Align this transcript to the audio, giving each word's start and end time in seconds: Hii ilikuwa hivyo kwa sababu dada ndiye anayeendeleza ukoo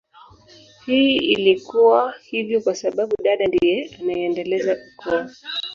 Hii 0.85 1.15
ilikuwa 1.17 2.13
hivyo 2.21 2.61
kwa 2.61 2.75
sababu 2.75 3.15
dada 3.23 3.45
ndiye 3.47 3.97
anayeendeleza 4.01 4.77
ukoo 4.93 5.27